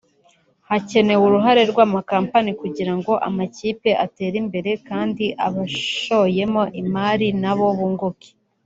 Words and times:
Hakenewe 0.69 1.21
uruhare 1.27 1.61
rw’amakampani 1.71 2.51
kugira 2.61 2.93
ngo 2.99 3.13
amakipe 3.27 3.89
atere 4.05 4.35
imbere 4.43 4.71
kandi 4.87 5.25
abashoyemo 5.47 6.63
imari 6.81 7.27
na 7.43 7.53
bo 7.57 7.67
bunguke 7.77 8.29